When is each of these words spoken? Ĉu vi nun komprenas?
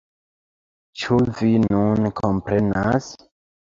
Ĉu 1.03 1.19
vi 1.43 1.53
nun 1.69 2.11
komprenas? 2.25 3.17